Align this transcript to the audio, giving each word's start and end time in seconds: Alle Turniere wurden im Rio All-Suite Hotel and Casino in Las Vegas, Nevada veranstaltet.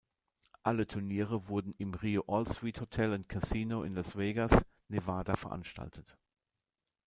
Alle 0.63 0.87
Turniere 0.87 1.47
wurden 1.47 1.75
im 1.77 1.93
Rio 1.93 2.23
All-Suite 2.25 2.81
Hotel 2.81 3.13
and 3.13 3.29
Casino 3.29 3.83
in 3.83 3.93
Las 3.93 4.15
Vegas, 4.17 4.51
Nevada 4.87 5.35
veranstaltet. 5.35 6.17